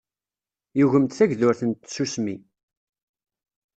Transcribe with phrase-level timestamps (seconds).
[0.79, 2.35] Yugem-d tagdurt n tsusmi.